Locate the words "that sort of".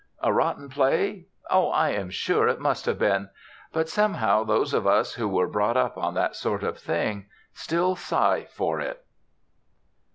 6.15-6.79